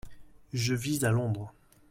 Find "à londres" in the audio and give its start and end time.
1.05-1.53